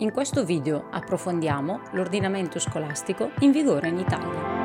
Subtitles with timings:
[0.00, 4.56] In questo video approfondiamo l'ordinamento scolastico in vigore in Italia.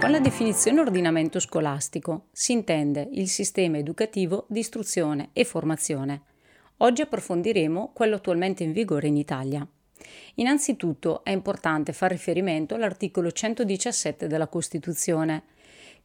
[0.00, 6.22] Con la definizione ordinamento scolastico si intende il sistema educativo di istruzione e formazione.
[6.78, 9.64] Oggi approfondiremo quello attualmente in vigore in Italia.
[10.34, 15.44] Innanzitutto è importante far riferimento all'articolo 117 della Costituzione,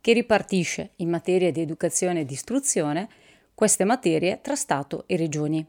[0.01, 3.07] che ripartisce in materia di educazione e di istruzione
[3.53, 5.65] queste materie tra Stato e Regioni.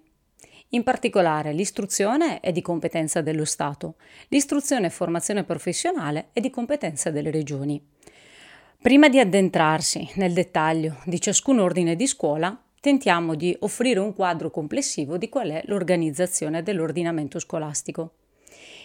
[0.70, 3.96] In particolare l'istruzione è di competenza dello Stato,
[4.28, 7.78] l'istruzione e formazione professionale è di competenza delle Regioni.
[8.80, 14.50] Prima di addentrarsi nel dettaglio di ciascun ordine di scuola, tentiamo di offrire un quadro
[14.50, 18.14] complessivo di qual è l'organizzazione dell'ordinamento scolastico.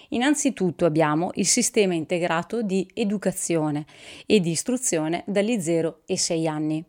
[0.10, 3.86] Innanzitutto abbiamo il sistema integrato di educazione
[4.26, 6.84] e di istruzione dagli 0 ai 6 anni,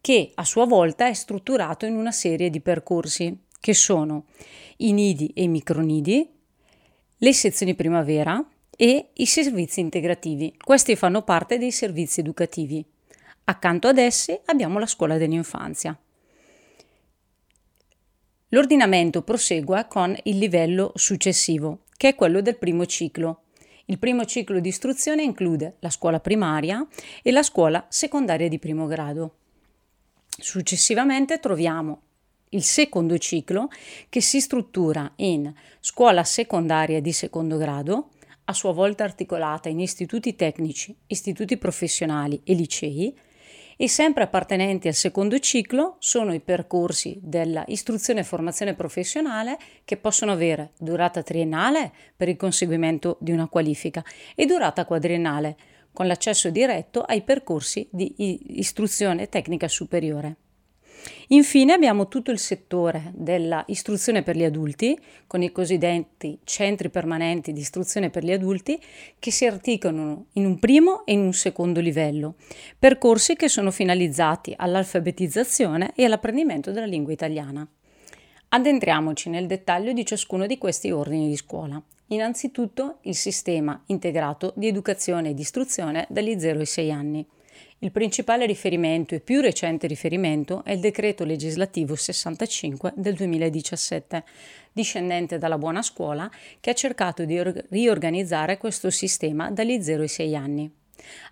[0.00, 4.26] che a sua volta è strutturato in una serie di percorsi che sono
[4.78, 6.28] i nidi e i micronidi,
[7.16, 10.54] le sezioni primavera e i servizi integrativi.
[10.62, 12.84] Questi fanno parte dei servizi educativi.
[13.44, 15.98] Accanto ad essi abbiamo la scuola dell'infanzia.
[18.48, 23.44] L'ordinamento prosegue con il livello successivo, che è quello del primo ciclo.
[23.86, 26.86] Il primo ciclo di istruzione include la scuola primaria
[27.22, 29.36] e la scuola secondaria di primo grado.
[30.28, 32.02] Successivamente troviamo
[32.50, 33.70] il secondo ciclo
[34.10, 38.10] che si struttura in scuola secondaria di secondo grado,
[38.44, 43.18] a sua volta articolata in istituti tecnici, istituti professionali e licei,
[43.76, 49.96] e sempre appartenenti al secondo ciclo sono i percorsi della istruzione e formazione professionale che
[49.96, 55.56] possono avere durata triennale per il conseguimento di una qualifica e durata quadriennale
[55.92, 58.14] con l'accesso diretto ai percorsi di
[58.58, 60.36] istruzione tecnica superiore.
[61.28, 67.60] Infine abbiamo tutto il settore dell'istruzione per gli adulti, con i cosiddetti centri permanenti di
[67.60, 68.80] istruzione per gli adulti,
[69.18, 72.36] che si articolano in un primo e in un secondo livello,
[72.78, 77.66] percorsi che sono finalizzati all'alfabetizzazione e all'apprendimento della lingua italiana.
[78.48, 81.82] Addentriamoci nel dettaglio di ciascuno di questi ordini di scuola.
[82.08, 87.26] Innanzitutto il sistema integrato di educazione e di istruzione dagli 0 ai 6 anni.
[87.78, 94.24] Il principale riferimento e più recente riferimento è il decreto legislativo 65 del 2017,
[94.72, 100.36] discendente dalla buona scuola, che ha cercato di riorganizzare questo sistema dagli 0 ai 6
[100.36, 100.70] anni.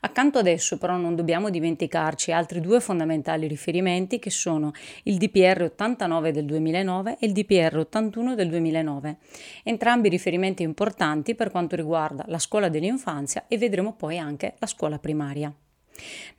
[0.01, 4.73] Accanto ad esso però non dobbiamo dimenticarci altri due fondamentali riferimenti che sono
[5.05, 9.17] il DPR 89 del 2009 e il DPR 81 del 2009,
[9.63, 14.99] entrambi riferimenti importanti per quanto riguarda la scuola dell'infanzia e vedremo poi anche la scuola
[14.99, 15.53] primaria.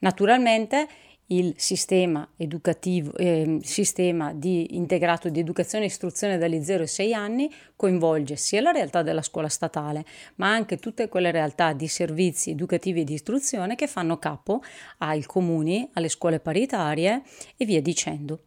[0.00, 0.88] Naturalmente
[1.28, 7.14] il sistema educativo, eh, sistema di integrato di educazione e istruzione dagli 0 ai 6
[7.14, 10.04] anni coinvolge sia la realtà della scuola statale,
[10.36, 14.62] ma anche tutte quelle realtà di servizi educativi e di istruzione che fanno capo
[14.98, 17.22] ai comuni, alle scuole paritarie
[17.56, 18.40] e via dicendo.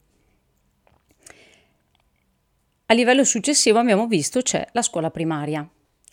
[2.90, 5.67] A livello successivo abbiamo visto c'è la scuola primaria.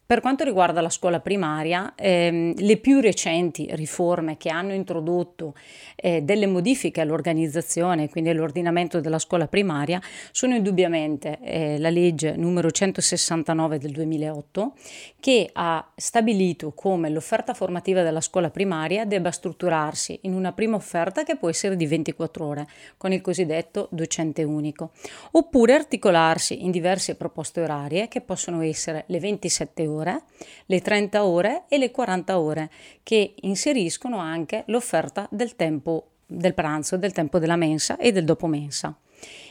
[0.06, 5.54] Per quanto riguarda la scuola primaria, ehm, le più recenti riforme che hanno introdotto
[5.96, 9.98] eh, delle modifiche all'organizzazione, quindi all'ordinamento della scuola primaria,
[10.30, 14.74] sono indubbiamente eh, la legge numero 169 del 2008,
[15.20, 21.22] che ha stabilito come l'offerta formativa della scuola primaria debba strutturarsi in una prima offerta
[21.22, 22.66] che può essere di 24 ore,
[22.98, 24.90] con il cosiddetto docente unico,
[25.30, 30.22] oppure articolarsi in diverse proposte orarie che possono essere le 27 ore ore,
[30.66, 32.70] le 30 ore e le 40 ore,
[33.02, 38.46] che inseriscono anche l'offerta del tempo del pranzo, del tempo della mensa e del dopo
[38.46, 38.96] mensa.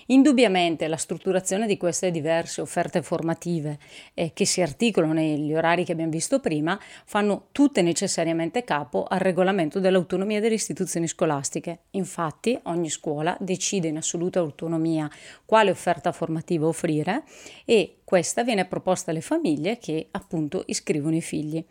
[0.07, 3.79] Indubbiamente la strutturazione di queste diverse offerte formative
[4.13, 9.19] eh, che si articolano negli orari che abbiamo visto prima fanno tutte necessariamente capo al
[9.19, 11.83] regolamento dell'autonomia delle istituzioni scolastiche.
[11.91, 15.09] Infatti ogni scuola decide in assoluta autonomia
[15.45, 17.23] quale offerta formativa offrire
[17.65, 21.63] e questa viene proposta alle famiglie che appunto iscrivono i figli.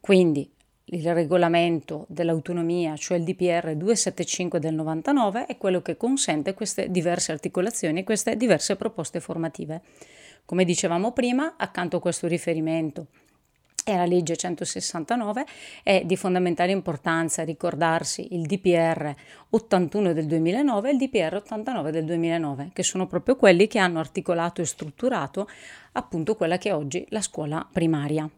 [0.00, 0.50] Quindi
[0.90, 7.32] il regolamento dell'autonomia, cioè il DPR 275 del 99, è quello che consente queste diverse
[7.32, 9.82] articolazioni, queste diverse proposte formative.
[10.44, 13.08] Come dicevamo prima, accanto a questo riferimento
[13.88, 15.46] e alla legge 169
[15.82, 19.14] è di fondamentale importanza ricordarsi il DPR
[19.50, 23.98] 81 del 2009 e il DPR 89 del 2009, che sono proprio quelli che hanno
[23.98, 25.48] articolato e strutturato
[25.92, 28.28] appunto quella che è oggi la scuola primaria.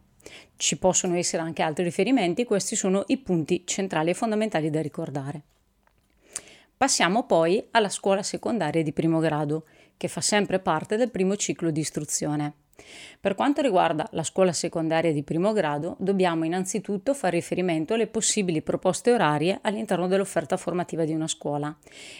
[0.55, 5.41] Ci possono essere anche altri riferimenti, questi sono i punti centrali e fondamentali da ricordare.
[6.77, 9.65] Passiamo poi alla scuola secondaria di primo grado,
[9.97, 12.53] che fa sempre parte del primo ciclo di istruzione.
[13.19, 18.61] Per quanto riguarda la scuola secondaria di primo grado, dobbiamo innanzitutto fare riferimento alle possibili
[18.61, 21.75] proposte orarie all'interno dell'offerta formativa di una scuola.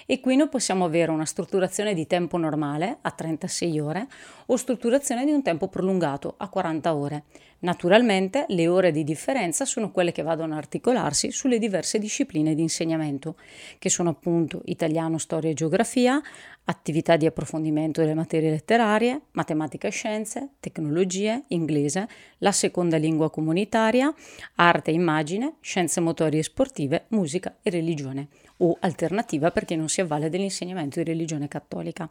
[0.05, 4.07] E qui noi possiamo avere una strutturazione di tempo normale a 36 ore
[4.47, 7.23] o strutturazione di un tempo prolungato a 40 ore.
[7.61, 12.61] Naturalmente le ore di differenza sono quelle che vadano a articolarsi sulle diverse discipline di
[12.63, 13.35] insegnamento,
[13.77, 16.19] che sono appunto italiano, storia e geografia,
[16.63, 22.07] attività di approfondimento delle materie letterarie, matematica e scienze, tecnologie, inglese,
[22.39, 24.11] la seconda lingua comunitaria,
[24.55, 28.29] arte e immagine, scienze motorie e sportive, musica e religione
[28.63, 32.09] o alternativa per chi non si avvale dell'insegnamento di religione cattolica.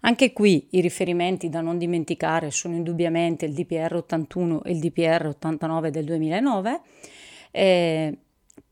[0.00, 5.26] Anche qui i riferimenti da non dimenticare sono indubbiamente il DPR 81 e il DPR
[5.28, 6.80] 89 del 2009.
[7.50, 8.18] Eh,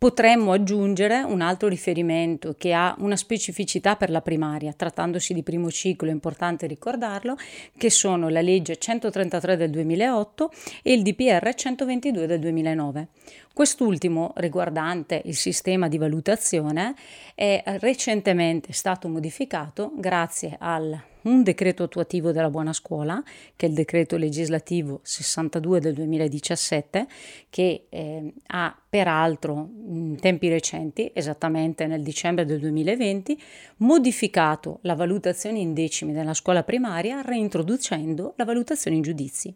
[0.05, 5.71] Potremmo aggiungere un altro riferimento che ha una specificità per la primaria, trattandosi di primo
[5.71, 7.39] ciclo, è importante ricordarlo,
[7.75, 10.51] che sono la legge 133 del 2008
[10.83, 13.09] e il DPR 122 del 2009.
[13.55, 16.95] Quest'ultimo, riguardante il sistema di valutazione,
[17.35, 23.23] è recentemente stato modificato grazie al un decreto attuativo della buona scuola,
[23.57, 27.07] che è il decreto legislativo 62 del 2017,
[27.51, 33.41] che eh, ha peraltro in tempi recenti, esattamente nel dicembre del 2020,
[33.79, 39.55] modificato la valutazione in decimi nella scuola primaria, reintroducendo la valutazione in giudizi.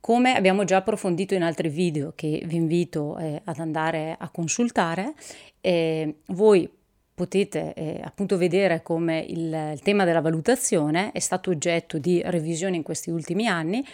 [0.00, 5.12] Come abbiamo già approfondito in altri video che vi invito eh, ad andare a consultare,
[5.60, 6.70] eh, voi
[7.18, 12.76] potete eh, appunto vedere come il, il, tema della valutazione è stato oggetto di revisione
[12.76, 13.84] in questi ultimi anni.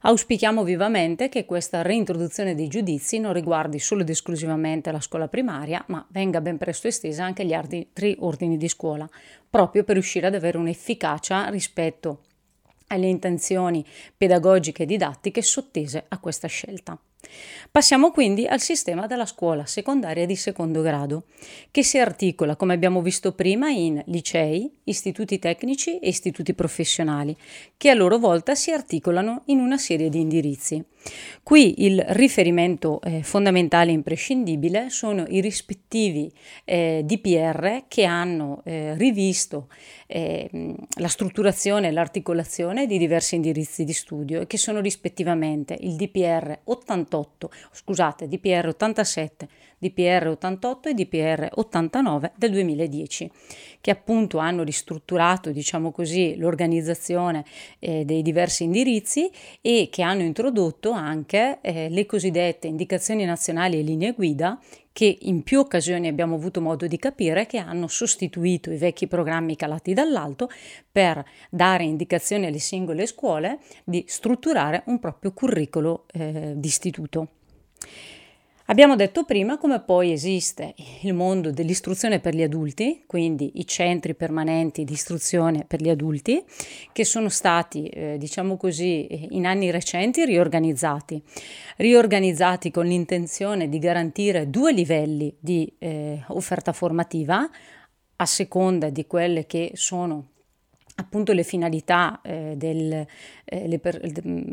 [0.00, 5.84] Auspichiamo vivamente che questa reintroduzione dei giudizi non riguardi solo ed esclusivamente la scuola primaria,
[5.86, 9.08] ma venga ben presto estesa anche agli altri ordini di scuola,
[9.48, 12.22] proprio per riuscire ad avere un'efficacia rispetto
[12.88, 13.86] alle intenzioni
[14.16, 16.98] pedagogiche e didattiche sottese a questa scelta.
[17.70, 21.24] Passiamo quindi al sistema della scuola secondaria di secondo grado,
[21.70, 27.36] che si articola, come abbiamo visto prima, in licei, istituti tecnici e istituti professionali,
[27.76, 30.84] che a loro volta si articolano in una serie di indirizzi.
[31.42, 36.32] Qui il riferimento eh, fondamentale e imprescindibile sono i rispettivi
[36.64, 39.68] eh, DPR che hanno eh, rivisto
[40.06, 40.48] eh,
[40.98, 46.60] la strutturazione e l'articolazione di diversi indirizzi di studio e che sono rispettivamente il DPR
[46.64, 49.48] 88, scusate, DPR 87,
[49.78, 53.30] DPR 88 e DPR 89 del 2010,
[53.82, 57.44] che appunto hanno ristrutturato, diciamo così, l'organizzazione
[57.80, 59.30] eh, dei diversi indirizzi
[59.60, 64.58] e che hanno introdotto anche eh, le cosiddette indicazioni nazionali e linee guida
[64.92, 69.56] che in più occasioni abbiamo avuto modo di capire che hanno sostituito i vecchi programmi
[69.56, 70.48] calati dall'alto
[70.90, 77.28] per dare indicazioni alle singole scuole di strutturare un proprio curriculum eh, di istituto.
[78.68, 84.14] Abbiamo detto prima come poi esiste il mondo dell'istruzione per gli adulti, quindi i centri
[84.14, 86.42] permanenti di istruzione per gli adulti,
[86.90, 91.22] che sono stati, eh, diciamo così, in anni recenti riorganizzati,
[91.76, 97.46] riorganizzati con l'intenzione di garantire due livelli di eh, offerta formativa
[98.16, 100.28] a seconda di quelle che sono
[100.96, 103.04] appunto le finalità eh, del,
[103.44, 104.00] eh, per,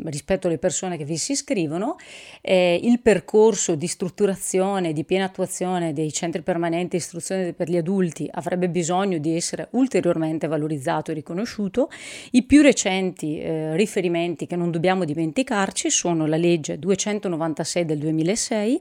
[0.04, 1.96] rispetto alle persone che vi si iscrivono,
[2.40, 7.76] eh, il percorso di strutturazione, di piena attuazione dei centri permanenti di istruzione per gli
[7.76, 11.90] adulti avrebbe bisogno di essere ulteriormente valorizzato e riconosciuto.
[12.32, 18.80] I più recenti eh, riferimenti che non dobbiamo dimenticarci sono la legge 296 del 2006,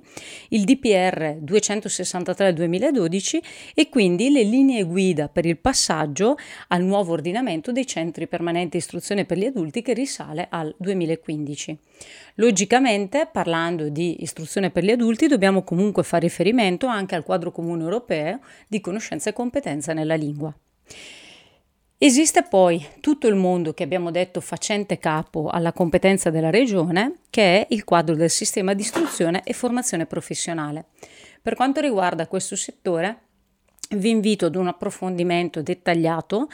[0.49, 3.41] il DPR 263 del 2012
[3.75, 6.35] e quindi le linee guida per il passaggio
[6.69, 11.77] al nuovo ordinamento funzionamento dei centri permanenti istruzione per gli adulti che risale al 2015.
[12.35, 17.83] Logicamente, parlando di istruzione per gli adulti, dobbiamo comunque fare riferimento anche al quadro comune
[17.83, 20.53] europeo di conoscenza e competenza nella lingua.
[21.97, 27.59] Esiste poi tutto il mondo che abbiamo detto facente capo alla competenza della regione, che
[27.59, 30.85] è il quadro del sistema di istruzione e formazione professionale.
[31.41, 33.29] Per quanto riguarda questo settore,
[33.91, 36.47] vi invito ad un approfondimento dettagliato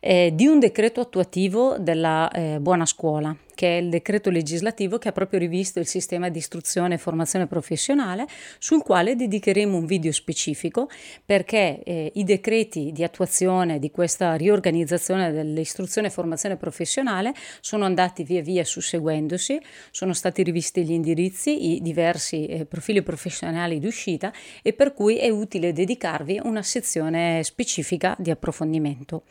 [0.00, 5.08] eh, di un decreto attuativo della eh, buona scuola che è il decreto legislativo che
[5.08, 8.26] ha proprio rivisto il sistema di istruzione e formazione professionale,
[8.58, 10.88] sul quale dedicheremo un video specifico
[11.24, 18.22] perché eh, i decreti di attuazione di questa riorganizzazione dell'istruzione e formazione professionale sono andati
[18.22, 24.32] via via susseguendosi, sono stati rivisti gli indirizzi, i diversi eh, profili professionali d'uscita
[24.62, 29.24] e per cui è utile dedicarvi una sezione specifica di approfondimento.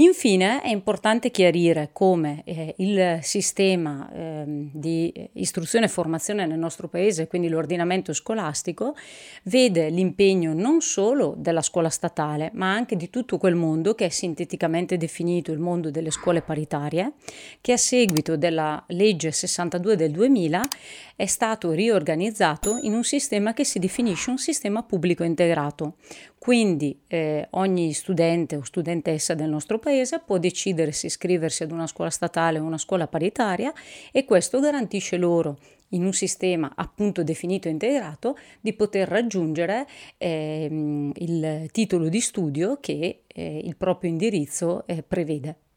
[0.00, 6.86] Infine è importante chiarire come eh, il sistema eh, di istruzione e formazione nel nostro
[6.86, 8.94] paese, quindi l'ordinamento scolastico,
[9.44, 14.08] vede l'impegno non solo della scuola statale, ma anche di tutto quel mondo che è
[14.08, 17.14] sinteticamente definito il mondo delle scuole paritarie,
[17.60, 20.62] che a seguito della legge 62 del 2000
[21.16, 25.94] è stato riorganizzato in un sistema che si definisce un sistema pubblico integrato.
[26.38, 31.86] Quindi eh, ogni studente o studentessa del nostro paese può decidere se iscriversi ad una
[31.86, 33.72] scuola statale o una scuola paritaria
[34.12, 35.58] e questo garantisce loro
[35.92, 39.86] in un sistema appunto definito e integrato di poter raggiungere
[40.18, 40.68] eh,
[41.14, 45.67] il titolo di studio che eh, il proprio indirizzo eh, prevede.